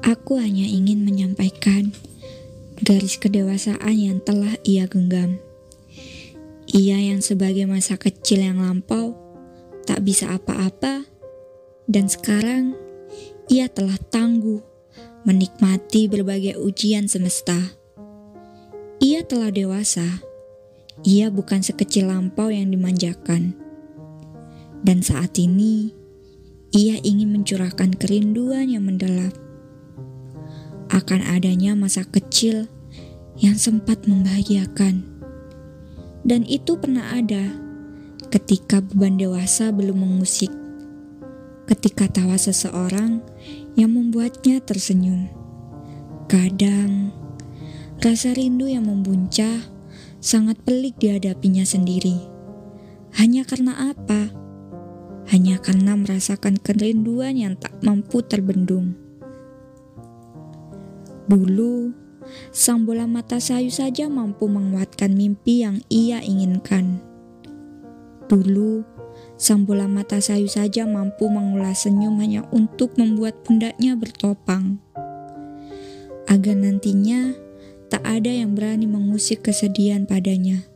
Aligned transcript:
Aku 0.00 0.40
hanya 0.40 0.64
ingin 0.64 1.04
menyampaikan 1.04 1.92
garis 2.80 3.20
kedewasaan 3.20 3.92
yang 3.92 4.18
telah 4.24 4.56
ia 4.64 4.88
genggam. 4.88 5.36
Ia 6.72 6.96
yang 7.12 7.20
sebagai 7.20 7.68
masa 7.68 8.00
kecil 8.00 8.40
yang 8.40 8.64
lampau 8.64 9.12
tak 9.84 10.00
bisa 10.00 10.32
apa-apa, 10.32 11.04
dan 11.84 12.08
sekarang 12.08 12.72
ia 13.52 13.68
telah 13.68 14.00
tangguh 14.08 14.64
menikmati 15.28 16.08
berbagai 16.08 16.56
ujian 16.56 17.04
semesta. 17.04 17.76
Ia 19.04 19.20
telah 19.28 19.52
dewasa, 19.52 20.24
ia 21.04 21.28
bukan 21.28 21.60
sekecil 21.60 22.08
lampau 22.08 22.48
yang 22.48 22.72
dimanjakan, 22.72 23.52
dan 24.80 25.04
saat 25.04 25.36
ini 25.36 25.92
ia 26.72 26.96
ingin 27.04 27.36
mencurahkan 27.36 28.00
kerinduan 28.00 28.72
yang 28.72 28.88
mendalam 28.88 29.49
akan 30.90 31.22
adanya 31.22 31.78
masa 31.78 32.02
kecil 32.02 32.66
yang 33.38 33.54
sempat 33.54 34.10
membahagiakan. 34.10 35.06
Dan 36.26 36.42
itu 36.44 36.76
pernah 36.76 37.14
ada 37.14 37.54
ketika 38.28 38.82
beban 38.82 39.16
dewasa 39.16 39.70
belum 39.70 40.02
mengusik. 40.02 40.50
Ketika 41.70 42.10
tawa 42.10 42.34
seseorang 42.34 43.22
yang 43.78 43.94
membuatnya 43.94 44.58
tersenyum. 44.58 45.30
Kadang, 46.26 47.14
rasa 48.02 48.34
rindu 48.34 48.66
yang 48.66 48.90
membuncah 48.90 49.70
sangat 50.18 50.58
pelik 50.66 50.98
dihadapinya 50.98 51.62
sendiri. 51.62 52.18
Hanya 53.14 53.46
karena 53.46 53.94
apa? 53.94 54.30
Hanya 55.30 55.62
karena 55.62 55.94
merasakan 55.94 56.58
kerinduan 56.58 57.38
yang 57.38 57.54
tak 57.54 57.78
mampu 57.86 58.22
terbendung. 58.26 59.09
Dulu, 61.30 61.94
sang 62.50 62.82
bola 62.82 63.06
mata 63.06 63.38
sayu 63.38 63.70
saja 63.70 64.10
mampu 64.10 64.50
menguatkan 64.50 65.14
mimpi 65.14 65.62
yang 65.62 65.78
ia 65.86 66.18
inginkan. 66.18 66.98
Dulu, 68.26 68.82
sang 69.38 69.62
bola 69.62 69.86
mata 69.86 70.18
sayu 70.18 70.50
saja 70.50 70.90
mampu 70.90 71.30
mengulas 71.30 71.86
senyum 71.86 72.18
hanya 72.18 72.42
untuk 72.50 72.98
membuat 72.98 73.46
pundaknya 73.46 73.94
bertopang. 73.94 74.82
Agar 76.26 76.58
nantinya 76.58 77.30
tak 77.86 78.02
ada 78.02 78.34
yang 78.34 78.58
berani 78.58 78.90
mengusik 78.90 79.46
kesedihan 79.46 80.10
padanya. 80.10 80.66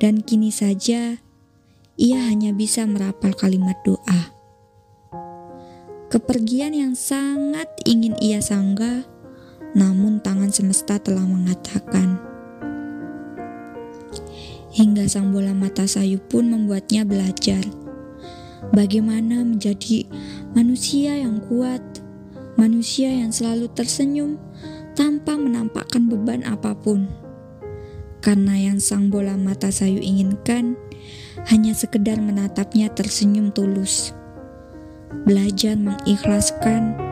Dan 0.00 0.24
kini 0.24 0.48
saja, 0.56 1.20
ia 2.00 2.18
hanya 2.32 2.56
bisa 2.56 2.88
merapal 2.88 3.36
kalimat 3.36 3.76
doa. 3.84 4.32
Kepergian 6.08 6.72
yang 6.72 6.96
sangat 6.96 7.68
ingin 7.84 8.16
ia 8.24 8.40
sanggah 8.40 9.12
namun 9.74 10.22
tangan 10.22 10.54
semesta 10.54 10.96
telah 11.02 11.26
mengatakan. 11.26 12.22
Hingga 14.74 15.06
sang 15.06 15.30
bola 15.30 15.54
mata 15.54 15.86
sayu 15.86 16.18
pun 16.18 16.50
membuatnya 16.50 17.06
belajar 17.06 17.62
bagaimana 18.74 19.46
menjadi 19.46 20.06
manusia 20.50 21.14
yang 21.14 21.38
kuat, 21.46 21.82
manusia 22.58 23.10
yang 23.10 23.30
selalu 23.30 23.70
tersenyum 23.70 24.38
tanpa 24.98 25.38
menampakkan 25.38 26.10
beban 26.10 26.46
apa 26.46 26.74
pun. 26.74 27.06
Karena 28.18 28.56
yang 28.56 28.80
sang 28.80 29.12
bola 29.12 29.36
mata 29.36 29.68
sayu 29.68 30.00
inginkan 30.00 30.78
hanya 31.52 31.76
sekedar 31.76 32.16
menatapnya 32.16 32.88
tersenyum 32.90 33.52
tulus. 33.52 34.16
Belajar 35.28 35.76
mengikhlaskan 35.76 37.03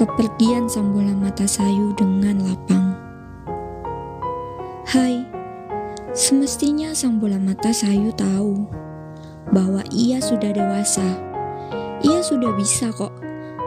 kepergian 0.00 0.64
sang 0.64 0.96
bola 0.96 1.12
mata 1.12 1.44
sayu 1.44 1.92
dengan 1.92 2.40
lapang. 2.40 2.96
Hai, 4.88 5.28
semestinya 6.16 6.96
sang 6.96 7.20
bola 7.20 7.36
mata 7.36 7.68
sayu 7.68 8.08
tahu 8.16 8.64
bahwa 9.52 9.84
ia 9.92 10.16
sudah 10.24 10.56
dewasa. 10.56 11.04
Ia 12.00 12.24
sudah 12.24 12.48
bisa 12.56 12.88
kok 12.96 13.12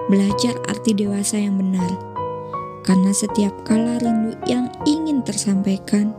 belajar 0.10 0.58
arti 0.74 0.98
dewasa 0.98 1.38
yang 1.38 1.54
benar. 1.54 1.86
Karena 2.82 3.14
setiap 3.14 3.54
kala 3.62 4.02
rindu 4.02 4.34
yang 4.50 4.74
ingin 4.90 5.22
tersampaikan, 5.22 6.18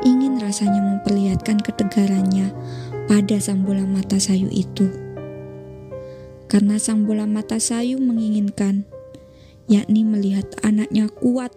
ingin 0.00 0.40
rasanya 0.40 0.80
memperlihatkan 0.80 1.60
ketegarannya 1.60 2.56
pada 3.04 3.36
sang 3.36 3.68
bola 3.68 3.84
mata 3.84 4.16
sayu 4.16 4.48
itu. 4.48 4.88
Karena 6.48 6.80
sang 6.80 7.04
bola 7.04 7.28
mata 7.28 7.60
sayu 7.60 8.00
menginginkan 8.00 8.88
yakni 9.70 10.02
melihat 10.02 10.50
anaknya 10.66 11.06
kuat 11.06 11.54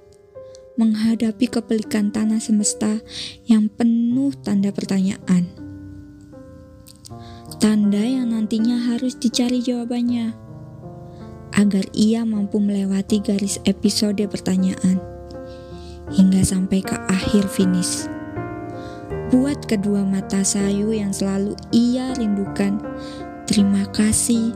menghadapi 0.78 1.50
kepelikan 1.50 2.14
tanah 2.14 2.38
semesta 2.38 3.02
yang 3.50 3.70
penuh 3.74 4.30
tanda 4.46 4.70
pertanyaan. 4.70 5.50
Tanda 7.58 8.02
yang 8.02 8.30
nantinya 8.30 8.94
harus 8.94 9.18
dicari 9.18 9.66
jawabannya 9.66 10.34
agar 11.54 11.86
ia 11.94 12.26
mampu 12.26 12.58
melewati 12.58 13.22
garis 13.22 13.62
episode 13.66 14.22
pertanyaan 14.30 14.98
hingga 16.14 16.42
sampai 16.46 16.82
ke 16.82 16.98
akhir 17.10 17.50
finish. 17.50 18.10
Buat 19.34 19.66
kedua 19.66 20.06
mata 20.06 20.46
sayu 20.46 20.94
yang 20.94 21.10
selalu 21.10 21.58
ia 21.74 22.14
rindukan, 22.14 22.78
terima 23.50 23.86
kasih 23.90 24.54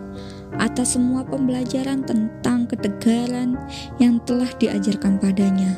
atas 0.56 0.96
semua 0.96 1.28
pembelajaran 1.28 2.08
tentang 2.08 2.64
ketegaran 2.72 3.60
yang 4.00 4.24
telah 4.24 4.48
diajarkan 4.56 5.20
padanya. 5.20 5.76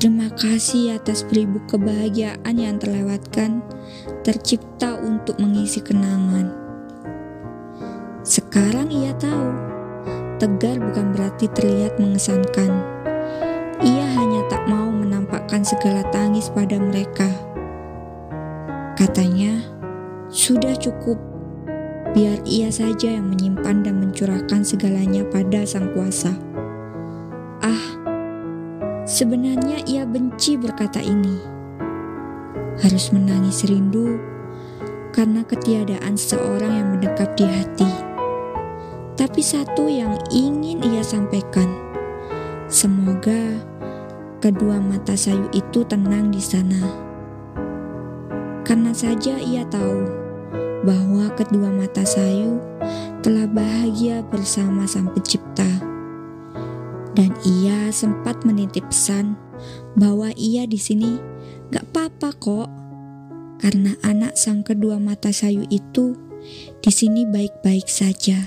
Terima 0.00 0.32
kasih 0.32 0.96
atas 0.96 1.28
beribu 1.28 1.60
kebahagiaan 1.68 2.56
yang 2.56 2.80
terlewatkan, 2.80 3.60
tercipta 4.24 4.96
untuk 4.96 5.36
mengisi 5.36 5.84
kenangan. 5.84 6.56
Sekarang 8.24 8.88
ia 8.88 9.12
tahu, 9.20 9.50
tegar 10.40 10.80
bukan 10.80 11.12
berarti 11.12 11.52
terlihat 11.52 12.00
mengesankan. 12.00 12.80
Ia 13.84 14.06
hanya 14.16 14.40
tak 14.48 14.64
mau 14.72 14.88
menampakkan 14.88 15.60
segala 15.60 16.00
tangis 16.08 16.48
pada 16.48 16.80
mereka. 16.80 17.28
Katanya, 18.96 19.60
sudah 20.32 20.72
cukup 20.80 21.29
biar 22.10 22.42
ia 22.42 22.66
saja 22.74 23.14
yang 23.14 23.30
menyimpan 23.30 23.86
dan 23.86 24.02
mencurahkan 24.02 24.66
segalanya 24.66 25.22
pada 25.30 25.62
Sang 25.62 25.94
Kuasa. 25.94 26.34
Ah, 27.62 27.84
sebenarnya 29.06 29.86
ia 29.86 30.02
benci 30.02 30.58
berkata 30.58 30.98
ini. 30.98 31.38
Harus 32.80 33.12
menangis 33.14 33.62
rindu 33.68 34.18
karena 35.14 35.44
ketiadaan 35.46 36.16
seorang 36.16 36.72
yang 36.82 36.88
mendekap 36.96 37.30
di 37.38 37.46
hati. 37.46 37.90
Tapi 39.14 39.44
satu 39.44 39.86
yang 39.86 40.16
ingin 40.32 40.80
ia 40.80 41.04
sampaikan, 41.04 41.68
semoga 42.66 43.60
kedua 44.40 44.80
mata 44.80 45.12
sayu 45.12 45.46
itu 45.52 45.84
tenang 45.84 46.32
di 46.32 46.40
sana. 46.40 46.80
Karena 48.64 48.96
saja 48.96 49.36
ia 49.36 49.66
tahu 49.68 50.19
bahwa 50.84 51.28
kedua 51.36 51.68
mata 51.68 52.04
sayu 52.04 52.56
telah 53.20 53.44
bahagia 53.44 54.24
bersama 54.28 54.88
Sang 54.88 55.12
Pencipta. 55.12 55.68
Dan 57.12 57.36
ia 57.44 57.92
sempat 57.92 58.46
menitip 58.48 58.86
pesan 58.88 59.36
bahwa 59.98 60.32
ia 60.38 60.64
di 60.64 60.80
sini 60.80 61.20
gak 61.68 61.84
apa-apa 61.92 62.30
kok, 62.38 62.68
karena 63.60 63.92
anak 64.00 64.40
sang 64.40 64.64
kedua 64.64 64.96
mata 64.96 65.28
sayu 65.34 65.68
itu 65.68 66.16
di 66.80 66.88
sini 66.88 67.28
baik-baik 67.28 67.84
saja. 67.84 68.40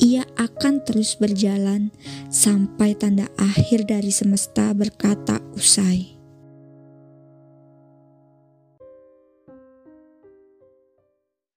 Ia 0.00 0.24
akan 0.40 0.82
terus 0.82 1.14
berjalan 1.20 1.92
sampai 2.32 2.96
tanda 2.96 3.28
akhir 3.36 3.86
dari 3.86 4.10
semesta 4.10 4.72
berkata 4.72 5.38
usai. 5.52 6.19